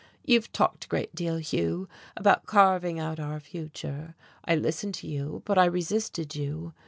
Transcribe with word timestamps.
You've 0.25 0.51
talked 0.51 0.85
a 0.85 0.87
great 0.87 1.13
deal, 1.13 1.37
Hugh, 1.37 1.87
about 2.17 2.47
carving 2.47 2.99
out 2.99 3.19
our 3.19 3.39
future. 3.39 4.15
I 4.43 4.55
listened 4.55 4.95
to 4.95 5.07
you, 5.07 5.43
but 5.45 5.59
I 5.59 5.65
resisted 5.65 6.33
you. 6.33 6.73